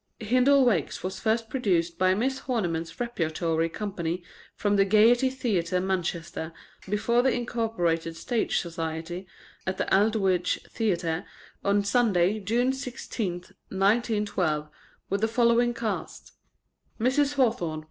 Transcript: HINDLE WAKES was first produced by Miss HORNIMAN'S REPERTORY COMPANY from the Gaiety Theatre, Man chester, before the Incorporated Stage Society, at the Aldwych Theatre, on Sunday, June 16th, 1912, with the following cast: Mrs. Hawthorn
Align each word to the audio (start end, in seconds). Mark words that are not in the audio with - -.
HINDLE 0.19 0.65
WAKES 0.65 1.03
was 1.03 1.19
first 1.19 1.47
produced 1.47 1.99
by 1.99 2.15
Miss 2.15 2.39
HORNIMAN'S 2.39 2.99
REPERTORY 2.99 3.69
COMPANY 3.69 4.23
from 4.55 4.75
the 4.75 4.83
Gaiety 4.83 5.29
Theatre, 5.29 5.79
Man 5.79 6.01
chester, 6.01 6.53
before 6.89 7.21
the 7.21 7.31
Incorporated 7.31 8.17
Stage 8.17 8.57
Society, 8.57 9.27
at 9.67 9.77
the 9.77 9.85
Aldwych 9.95 10.65
Theatre, 10.71 11.23
on 11.63 11.83
Sunday, 11.83 12.39
June 12.39 12.71
16th, 12.71 13.51
1912, 13.69 14.69
with 15.11 15.21
the 15.21 15.27
following 15.27 15.71
cast: 15.75 16.31
Mrs. 16.99 17.35
Hawthorn 17.35 17.79